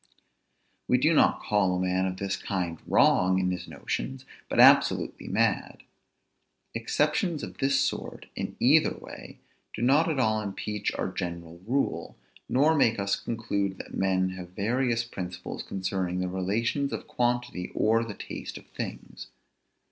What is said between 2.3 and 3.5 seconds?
kind wrong